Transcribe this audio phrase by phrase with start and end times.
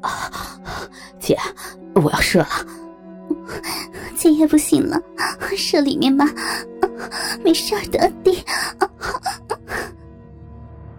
[0.00, 0.60] 啊，
[1.18, 1.36] 姐，
[1.94, 2.48] 我要射了。
[4.16, 5.00] 姐也不行了，
[5.56, 6.26] 射里面吧，
[7.44, 8.42] 没事的，弟。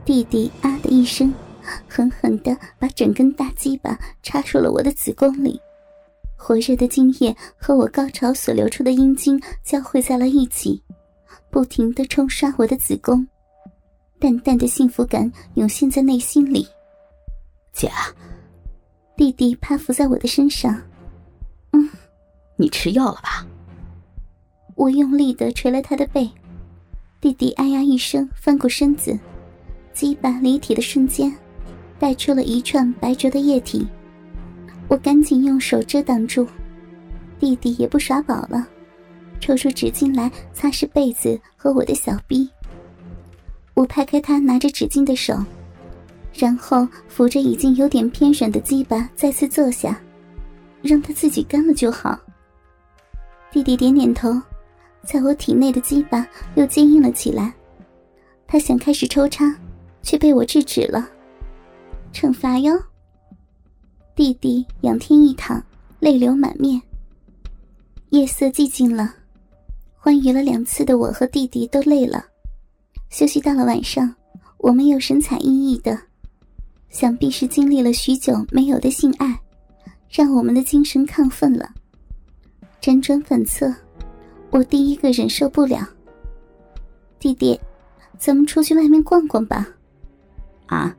[0.05, 1.33] 弟弟啊的一声，
[1.87, 5.59] 狠狠的把整根大鸡巴插入了我的子宫里，
[6.37, 10.81] 火热的精液和我高潮所流出的阴茎交汇在了一起，
[11.49, 13.27] 不停的冲刷我的子宫，
[14.19, 16.65] 淡淡的幸福感涌现在内心里。
[17.73, 17.91] 姐，
[19.17, 20.79] 弟弟趴伏在我的身上，
[21.71, 21.89] 嗯，
[22.55, 23.43] 你吃药了吧？
[24.75, 26.29] 我用力的捶了他的背，
[27.19, 29.17] 弟弟哎呀一声，翻过身子。
[29.91, 31.35] 鸡巴离体的瞬间，
[31.97, 33.87] 带出了一串白灼的液体。
[34.87, 36.47] 我赶紧用手遮挡住，
[37.39, 38.67] 弟弟也不耍宝了，
[39.39, 42.47] 抽出纸巾来擦拭被子和我的小臂。
[43.73, 45.35] 我拍开他拿着纸巾的手，
[46.37, 49.99] 然后扶着已经有点偏软的鸡巴再次坐下，
[50.81, 52.17] 让他自己干了就好。
[53.51, 54.29] 弟弟点点头，
[55.03, 57.53] 在我体内的鸡巴又坚硬了起来，
[58.45, 59.53] 他想开始抽插。
[60.07, 61.05] 却被我制止了。
[62.13, 62.81] 惩罚哟！
[64.15, 65.61] 弟弟仰天一躺，
[65.99, 66.81] 泪流满面。
[68.11, 69.13] 夜色寂静了，
[69.97, 72.23] 欢愉了两次的我和弟弟都累了。
[73.09, 74.15] 休息到了晚上，
[74.59, 75.99] 我们又神采奕奕的，
[76.89, 79.39] 想必是经历了许久没有的性爱，
[80.09, 81.69] 让我们的精神亢奋了。
[82.81, 83.73] 辗转反侧，
[84.49, 85.87] 我第一个忍受不了。
[87.19, 87.59] 弟弟，
[88.17, 89.67] 咱们出去外面逛逛吧。
[90.67, 90.95] 啊，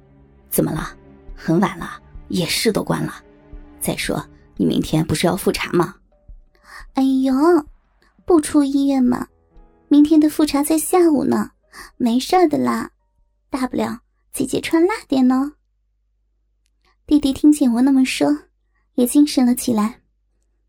[0.51, 0.97] 怎么了？
[1.35, 3.15] 很晚了，夜市都关了。
[3.81, 4.23] 再说，
[4.57, 5.95] 你明天不是要复查吗？
[6.95, 7.35] 哎呦，
[8.27, 9.29] 不出医院嘛？
[9.89, 11.53] 明天的复查在下午呢，
[11.97, 12.91] 没事的啦。
[13.49, 14.01] 大不了
[14.33, 15.53] 姐姐穿辣点呢。
[17.09, 18.29] 弟弟听见我那么说，
[18.97, 20.03] 也精神了起来，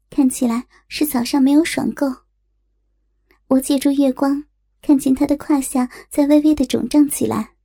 [0.09, 2.08] 看起来是早上没有爽够。
[3.48, 4.45] 我借助月光，
[4.82, 7.55] 看见他的胯下在微微的肿胀起来。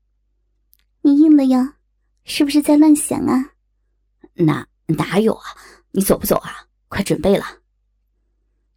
[1.03, 1.77] 你硬了呀？
[2.25, 3.53] 是不是在乱想啊？
[4.35, 5.45] 哪哪有啊？
[5.93, 6.67] 你走不走啊？
[6.89, 7.45] 快准备了。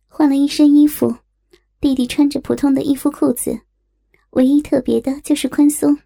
[0.07, 1.17] 换了一身衣服，
[1.81, 3.61] 弟弟穿着普通的衣服裤子，
[4.29, 5.97] 唯一特别的就是宽松，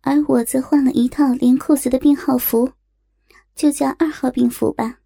[0.00, 2.72] 而我则换了一套连裤子的病号服，
[3.56, 4.98] 就叫二号病服吧。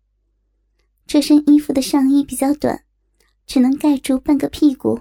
[1.06, 2.84] 这身衣服的上衣比较短，
[3.46, 5.00] 只能盖住半个屁股，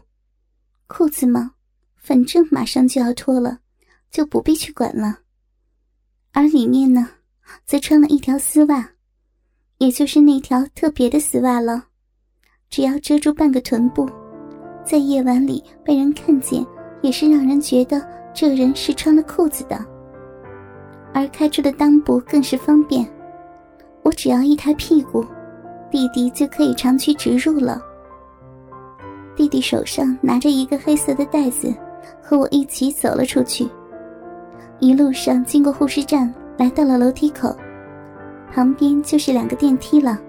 [0.87, 1.55] 裤子嘛，
[1.97, 3.59] 反正马上就要脱了。
[4.11, 5.19] 就不必去管了，
[6.31, 7.07] 而里面呢，
[7.63, 8.93] 则穿了一条丝袜，
[9.77, 11.85] 也就是那条特别的丝袜了，
[12.71, 14.09] 只要遮住半个臀部，
[14.83, 16.65] 在夜晚里被人看见，
[17.03, 19.77] 也是让人觉得这人是穿了裤子的。
[21.13, 23.07] 而开出的裆部更是方便，
[24.09, 25.23] 我只要一抬屁股，
[25.91, 27.79] 弟弟就可以长驱直入了。
[29.35, 31.71] 弟弟手上拿着一个黑色的袋子，
[32.19, 33.69] 和我一起走了出去。
[34.79, 37.55] 一路上经过护士站，来到了楼梯口，
[38.51, 40.19] 旁边就是两个电梯了。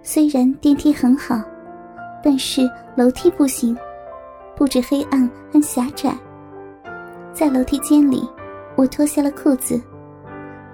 [0.00, 1.38] 虽然电梯很好，
[2.24, 2.62] 但是
[2.96, 3.76] 楼梯不行，
[4.56, 6.16] 不止黑暗还狭窄。
[7.34, 8.26] 在楼梯间里，
[8.74, 9.78] 我脱下了裤子，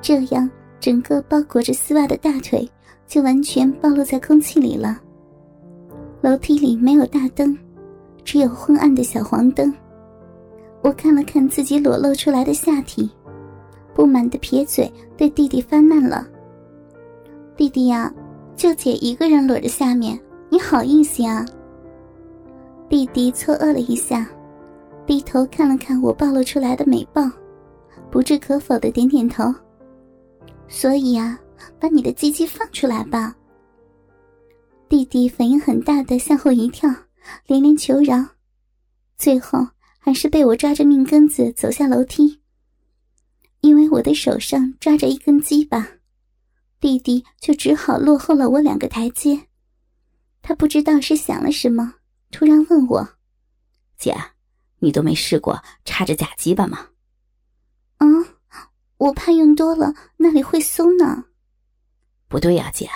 [0.00, 0.48] 这样
[0.82, 2.68] 整个包裹着丝袜的大腿
[3.06, 5.00] 就完全暴露在空气里了。
[6.20, 7.56] 楼梯里没有大灯，
[8.24, 9.72] 只有昏暗的小黄灯。
[10.82, 13.08] 我看了看自己裸露出来的下体，
[13.94, 16.26] 不满的撇嘴对弟弟发难了
[17.56, 18.12] ：“弟弟呀，
[18.56, 20.18] 就姐一个人裸着下面，
[20.50, 21.46] 你好意思呀？”
[22.90, 24.28] 弟弟错愕了一下，
[25.06, 27.30] 低头看了看我暴露出来的美豹，
[28.10, 29.44] 不置可否的点点头
[30.72, 31.38] ：“所以啊，
[31.78, 33.36] 把你的鸡鸡放出来吧。”
[34.88, 36.90] 弟弟反应很大的向后一跳，
[37.46, 38.26] 连连求饶，
[39.16, 39.68] 最后。
[40.04, 42.40] 还是被我抓着命根子走下楼梯，
[43.60, 45.86] 因为我的手上抓着一根鸡巴，
[46.80, 49.46] 弟弟就只好落后了我两个台阶。
[50.42, 51.94] 他不知道是想了什么，
[52.32, 53.10] 突然问我
[53.96, 54.12] ：“姐，
[54.80, 56.88] 你都没试过插着假鸡巴吗？”“，
[59.02, 61.24] 我怕用多了那里会松呢。
[62.28, 62.88] ”“不对呀，姐，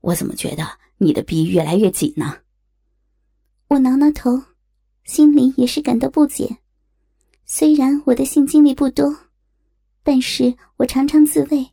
[0.00, 2.38] 我怎么觉得你的逼越来越紧呢？”
[3.68, 4.42] 我挠挠头。
[5.04, 6.56] 心里也是感到不解。
[7.44, 9.14] 虽然我的性经历不多，
[10.02, 11.72] 但是我常常自慰，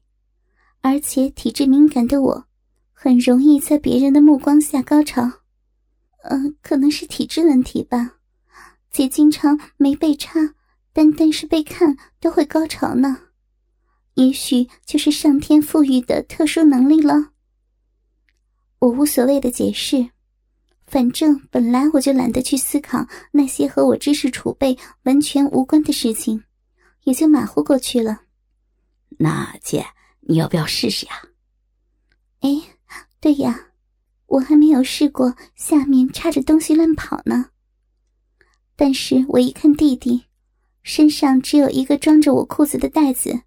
[0.81, 2.45] 而且体质敏感的我，
[2.91, 5.31] 很容易在别人的目光下高潮。
[6.23, 8.17] 嗯，可能是体质问题吧。
[8.89, 10.55] 姐经常没被插，
[10.91, 13.17] 单单是被看都会高潮呢。
[14.15, 17.31] 也许就是上天赋予的特殊能力了。
[18.79, 20.09] 我无所谓的解释，
[20.87, 26.43] 反正本来我就懒得去思考那些和我知识储备完全无关的事情，
[27.03, 28.21] 也就马虎过去了。
[29.19, 29.85] 那姐，
[30.21, 31.13] 你要不要试试呀？
[32.39, 32.49] 哎，
[33.19, 33.67] 对呀，
[34.25, 37.51] 我还没有试过下面插着东西乱跑呢。
[38.75, 40.25] 但是我一看弟弟，
[40.81, 43.41] 身上只有一个装着我裤子的袋子，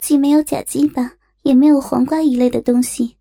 [0.00, 1.12] 既没有假鸡巴，
[1.42, 3.16] 也没有黄瓜一类的东西。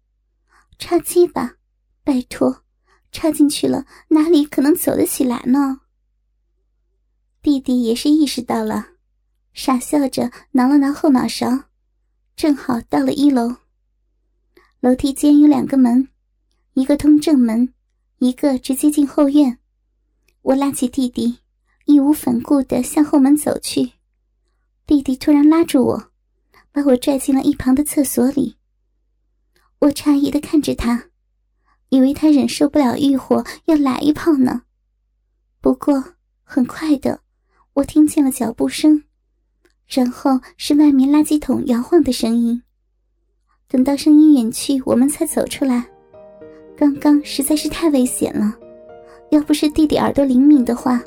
[0.77, 1.57] 插鸡巴，
[2.03, 2.63] 拜托，
[3.11, 5.81] 插进去了，哪里可能走得起来呢？
[7.41, 8.91] 弟弟也是意识到了，
[9.53, 11.65] 傻笑着挠了挠后脑勺，
[12.35, 13.57] 正好到了一楼。
[14.79, 16.07] 楼梯间有两个门，
[16.73, 17.73] 一个通正门，
[18.19, 19.59] 一个直接进后院。
[20.41, 21.39] 我拉起弟弟，
[21.85, 23.91] 义无反顾地向后门走去。
[24.87, 26.08] 弟弟突然拉住我，
[26.71, 28.55] 把我拽进了一旁的厕所里。
[29.79, 31.05] 我诧异的看着他，
[31.89, 34.63] 以为他忍受不了欲火要来一炮呢。
[35.61, 36.03] 不过
[36.43, 37.21] 很快的，
[37.73, 39.03] 我听见了脚步声，
[39.87, 42.61] 然后是外面垃圾桶摇晃的声音。
[43.67, 45.85] 等到声音远去，我们才走出来。
[46.75, 48.53] 刚刚实在是太危险了，
[49.31, 51.01] 要不是弟弟耳朵灵敏的话。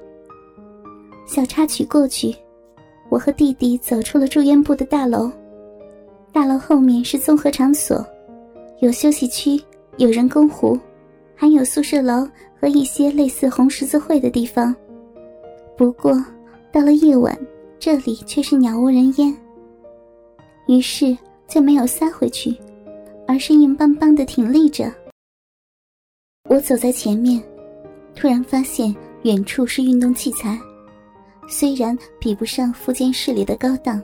[1.26, 2.34] 小插曲过去，
[3.10, 5.32] 我和弟弟走出了住院部的大楼。
[6.32, 8.04] 大楼后面是综合场所。
[8.80, 9.62] 有休息区，
[9.98, 10.78] 有人工湖，
[11.36, 12.26] 还有宿舍楼
[12.58, 14.74] 和一些类似红十字会的地方。
[15.76, 16.12] 不过，
[16.72, 17.38] 到了夜晚，
[17.78, 19.36] 这里却是鸟无人烟。
[20.66, 22.56] 于是就没有塞回去，
[23.28, 24.92] 而是硬邦邦的挺立着。
[26.48, 27.42] 我走在前面，
[28.14, 30.58] 突然发现远处是运动器材，
[31.46, 34.02] 虽然比不上复健室里的高档，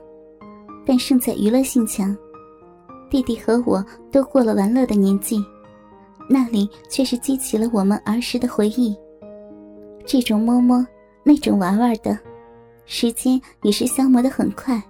[0.89, 2.17] 但胜在娱乐性强。
[3.11, 5.39] 弟弟和我都过了玩乐的年纪，
[6.31, 8.97] 那里却是激起了我们儿时的回忆。
[10.07, 10.87] 这种摸摸，
[11.23, 12.19] 那种玩玩的，
[12.87, 14.83] 时间也是消磨的很快。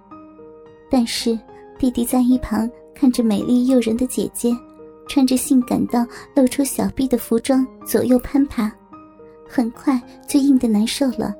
[0.89, 1.37] 但是
[1.77, 4.55] 弟弟在一旁看着美丽诱人的姐姐，
[5.05, 8.71] 穿着性感到露出小臂的服装左右攀爬，
[9.45, 11.35] 很快就硬得难受了。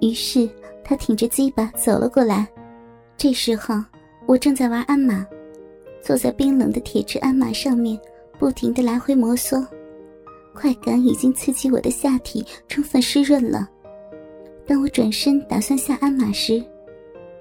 [0.00, 0.48] 于是
[0.84, 2.48] 他挺着鸡巴走了过来。
[3.18, 3.74] 这时候
[4.26, 5.26] 我正在玩鞍马。
[6.00, 7.98] 坐在冰冷的铁质鞍马上面，
[8.38, 9.66] 不停的来回摩挲，
[10.54, 13.68] 快感已经刺激我的下体充分湿润了。
[14.64, 16.64] 当我转身打算下鞍马时，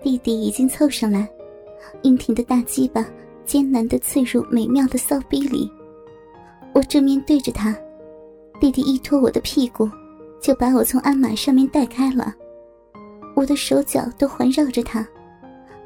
[0.02, 1.30] 弟弟已经凑上来，
[2.02, 3.08] 硬挺的大鸡巴
[3.46, 5.72] 艰难的刺入美妙的骚逼里。
[6.74, 7.78] 我正面对着他，
[8.60, 9.88] 弟弟一拖我的屁股，
[10.42, 12.34] 就把我从鞍马上面带开了。
[13.36, 15.08] 我的手脚都环绕着他。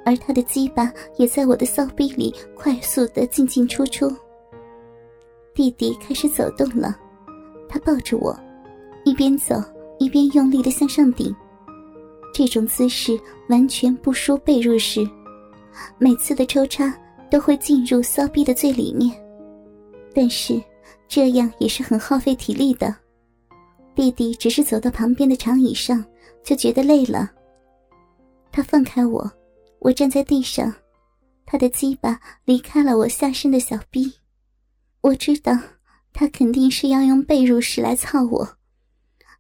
[0.06, 4.12] 而他的鸡巴也在我的骚逼里快速的进进出出。
[5.54, 6.98] 弟弟开始走动了，
[7.68, 8.38] 他抱着我，
[9.04, 9.56] 一边走
[10.00, 11.36] 一边用力的向上顶。
[12.34, 13.20] 这种姿势
[13.50, 15.08] 完全不输被褥时，
[15.98, 16.98] 每次的抽插
[17.30, 19.14] 都会进入骚逼的最里面，
[20.16, 20.62] 但是
[21.08, 22.96] 这样也是很耗费体力的。
[23.94, 26.04] 弟弟只是走到旁边的长椅上
[26.42, 27.30] 就觉得累了，
[28.50, 29.30] 他放开我。
[29.82, 30.72] 我站在地上，
[31.44, 34.14] 他的鸡巴离开了我下身的小臂。
[35.02, 35.52] 我知道
[36.14, 38.58] 他肯定是要用被褥式来操我。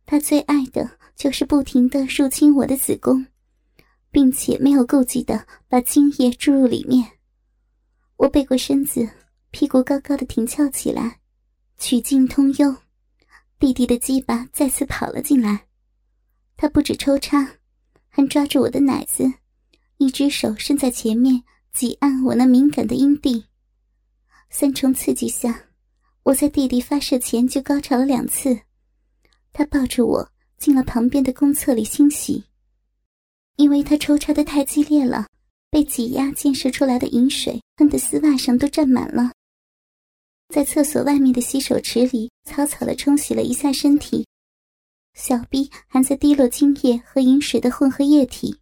[0.03, 3.27] 他最爱的就是不停的入侵我的子宫，
[4.09, 7.07] 并且没有顾忌的把精液注入里面。
[8.17, 9.07] 我背过身子，
[9.51, 11.19] 屁股高高的挺翘起来，
[11.77, 12.75] 曲径通幽。
[13.59, 15.67] 弟弟的鸡巴再次跑了进来，
[16.57, 17.47] 他不止抽插，
[18.09, 19.31] 还抓住我的奶子。
[20.01, 21.43] 一只手伸在前面，
[21.73, 23.45] 挤按我那敏感的阴蒂。
[24.49, 25.65] 三重刺激下，
[26.23, 28.61] 我在弟弟发射前就高潮了两次。
[29.53, 30.27] 他抱着我
[30.57, 32.43] 进了旁边的公厕里清洗，
[33.57, 35.27] 因为他抽插的太激烈了，
[35.69, 39.31] 被挤压溅射出来的饮水喷的丝袜上都沾满了。
[40.47, 44.25] 在厕所外面的洗手池里，草草的冲洗了一下身体，
[45.13, 48.57] 小臂还在滴落精液和饮水的混合液体。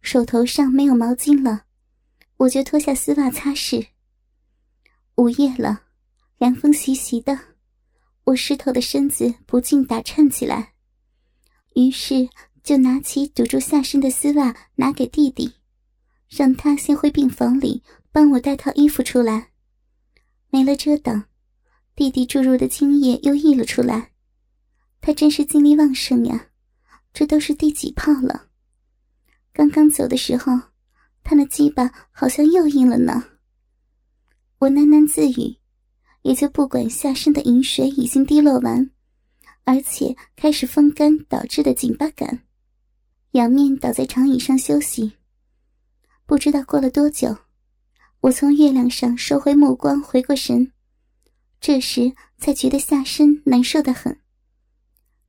[0.00, 1.64] 手头上没有毛巾了，
[2.38, 3.88] 我就脱下丝袜擦拭。
[5.16, 5.82] 午夜了，
[6.38, 7.38] 凉风习习的，
[8.24, 10.72] 我湿透的身子不禁打颤起来。
[11.74, 12.28] 于是
[12.62, 15.52] 就拿起堵住下身的丝袜，拿给弟弟，
[16.28, 19.50] 让他先回病房里帮我带套衣服出来。
[20.48, 21.26] 没了遮挡，
[21.94, 24.10] 弟弟注入的精液又溢了出来。
[25.00, 26.48] 他真是精力旺盛呀，
[27.12, 28.49] 这都是第几泡了？
[29.60, 30.58] 刚刚走的时候，
[31.22, 33.22] 他那鸡巴好像又硬了呢。
[34.58, 35.58] 我喃喃自语，
[36.22, 38.90] 也就不管下身的饮水已经滴落完，
[39.64, 42.40] 而且开始风干导致的紧巴感，
[43.32, 45.12] 仰面倒在长椅上休息。
[46.24, 47.36] 不知道过了多久，
[48.20, 50.72] 我从月亮上收回目光，回过神，
[51.60, 54.18] 这时才觉得下身难受的很。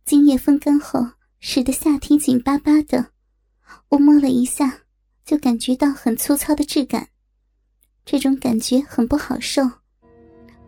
[0.05, 1.05] 精液风干后，
[1.41, 3.10] 使得下体紧巴巴的。
[3.89, 4.79] 我摸了一下，
[5.25, 7.07] 就感觉到很粗糙的质感，
[8.05, 9.61] 这种感觉很不好受。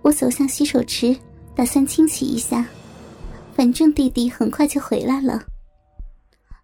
[0.02, 1.16] 我走向洗手池，
[1.56, 2.66] 打算清洗一下，
[3.56, 5.42] 反正弟弟很快就回来了。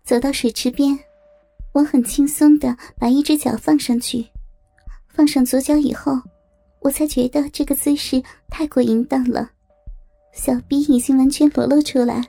[0.03, 0.97] 走到水池边，
[1.73, 4.27] 我很轻松的把一只脚放上去，
[5.07, 6.19] 放上左脚以后，
[6.81, 9.51] 我才觉得这个姿势太过淫荡了，
[10.33, 12.21] 小臂已经完全裸露出来。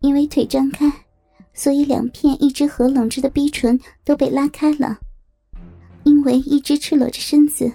[0.00, 0.90] 因为腿张开，
[1.56, 4.96] 所以两片一直合拢着的逼唇都被拉开了。
[6.04, 7.72] 因为一直赤裸着身子，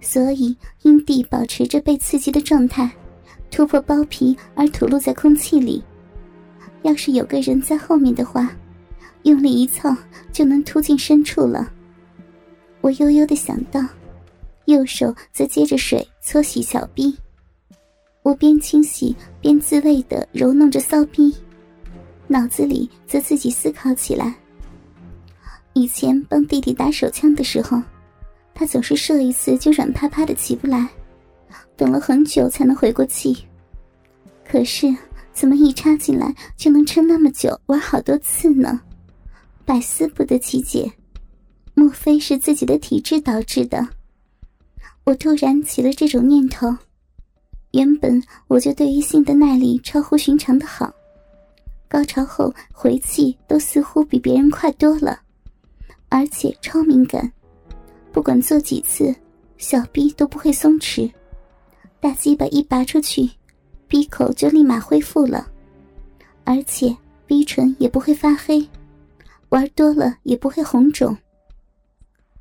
[0.00, 2.90] 所以阴蒂保持着被刺激的状态，
[3.50, 5.80] 突破包皮而吐露在空气里。
[6.82, 8.50] 要是有个人在后面的话，
[9.22, 9.96] 用力一蹭
[10.32, 11.70] 就能突进深处了。
[12.80, 13.80] 我悠悠的想到，
[14.64, 17.14] 右手则接着水搓洗小臂。
[18.22, 21.34] 我边清洗边自慰的揉弄着骚逼，
[22.26, 24.34] 脑子里则自己思考起来。
[25.72, 27.82] 以前帮弟弟打手枪的时候，
[28.54, 30.88] 他总是射一次就软趴趴的起不来，
[31.76, 33.44] 等了很久才能回过气。
[34.48, 34.94] 可是
[35.32, 38.80] 怎么一插进来就能撑那么久，玩好多次呢？
[39.64, 40.92] 百思不得其解。
[41.74, 43.88] 莫非是自己的体质导致的？
[45.02, 46.74] 我突然起了这种念头。
[47.72, 50.94] 原本我就对于性的耐力超乎寻常的好，
[51.94, 55.20] 高潮后回气都似乎比别人快多了，
[56.08, 57.32] 而且超敏感，
[58.10, 59.14] 不管做几次，
[59.58, 61.08] 小臂都不会松弛，
[62.00, 63.30] 大鸡巴一拔出去，
[63.86, 65.48] 闭口就立马恢复了，
[66.42, 66.92] 而且
[67.28, 68.68] 逼唇也不会发黑，
[69.50, 71.16] 玩多了也不会红肿。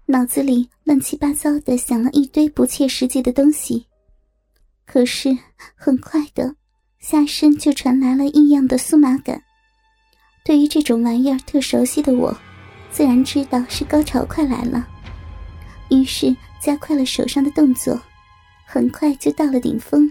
[0.07, 3.85] 脑子里乱七八糟的想了一堆不切实际的东西。
[4.87, 5.29] 可是
[5.75, 6.55] 很快的，
[7.03, 9.43] 下身就传来了异样的酥麻感。
[10.41, 12.33] 对于这种玩意儿特熟悉的我，
[12.89, 14.87] 自然知道是高潮快来了，
[15.89, 18.01] 于是加快了手上的动作，
[18.65, 20.09] 很快就到了顶峰。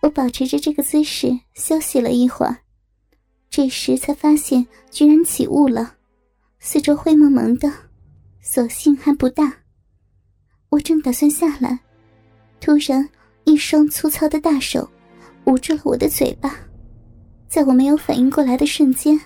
[0.00, 2.58] 我保持着这个姿势休息了一会儿，
[3.48, 5.94] 这时才发现居然起雾了，
[6.58, 7.72] 四周灰蒙蒙的，
[8.42, 9.58] 所幸还不大。
[10.70, 11.78] 我正打算下来，
[12.60, 13.08] 突然。
[13.44, 14.86] 一双粗糙的大手
[15.48, 16.54] 捂住了我的嘴巴，
[17.48, 19.18] 在我没有反应过来的瞬间，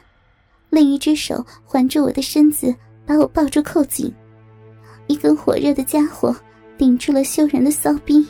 [0.70, 2.72] 另一只手环住我的身子，
[3.04, 4.14] 把我抱住扣紧。
[5.08, 6.34] 一根火热的家伙
[6.78, 8.24] 顶住了羞人的骚逼，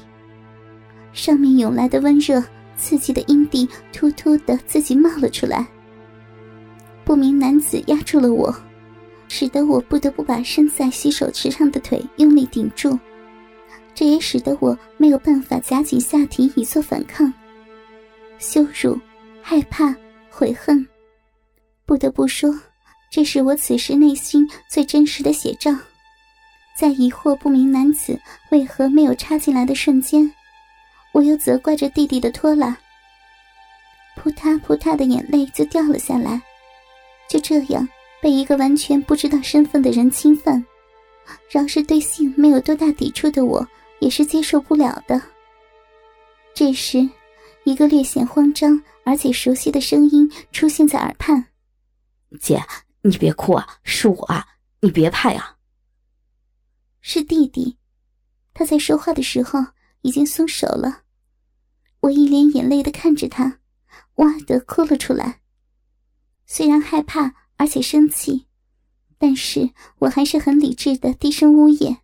[1.12, 2.42] 上面涌来的温热
[2.78, 5.66] 刺激的阴蒂突突的自己冒了出来。
[7.04, 8.54] 不明男子压住了我，
[9.28, 12.98] 使得我不得不把身在洗手池上的腿用力顶住。
[13.94, 17.30] 这也使得我没有办法夹紧下体以作反抗。
[18.42, 18.98] 羞辱、
[19.40, 19.94] 害怕、
[20.28, 20.86] 悔恨，
[21.86, 22.52] 不得不说，
[23.10, 25.70] 这是我此时内心最真实的写照。
[26.76, 28.20] 在疑惑不明男子
[28.50, 30.30] 为何没有插进来的瞬间，
[31.12, 32.76] 我又责怪着弟弟的拖拉。
[34.16, 36.42] 扑嗒扑嗒的眼泪就掉了下来。
[37.28, 37.88] 就这样
[38.20, 40.62] 被一个完全不知道身份的人侵犯，
[41.48, 43.66] 饶是对性没有多大抵触的我。
[44.00, 45.22] 也是接受不了的。
[46.52, 47.08] 这时，
[47.64, 51.46] 一个略显慌张而且熟悉的声音出现在耳畔
[52.40, 52.62] ：“姐，
[53.02, 54.46] 你别哭啊，是我啊，
[54.80, 55.56] 你别怕呀。”
[57.00, 57.76] 是弟弟，
[58.54, 59.58] 他在说话的时候
[60.02, 61.02] 已经松手了。
[62.00, 63.60] 我一脸眼泪的看着他，
[64.16, 65.40] 哇的哭了出来。
[66.46, 68.46] 虽然害怕而且生气，
[69.18, 71.98] 但是我还是很理智的低声呜咽。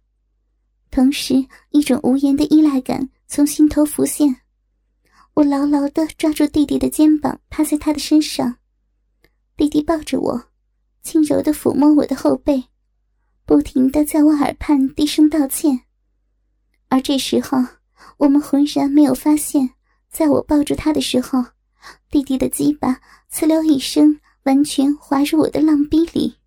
[0.91, 4.43] 同时，一种无言的依赖感从心头浮现。
[5.39, 8.57] 我牢牢的抓住弟弟的肩膀，趴在他的身上。
[9.57, 10.47] 弟弟抱着我，
[11.01, 12.65] 轻柔的抚摸我的后背，
[13.47, 15.83] 不停的在我耳畔低声道歉。
[16.89, 17.57] 而这时候，
[18.17, 19.71] 我们浑然没有发现，
[20.11, 21.45] 在我抱住他的时候，
[22.11, 23.01] 弟弟的鸡巴
[23.33, 26.39] “呲溜”一声，完全滑入我的浪逼里。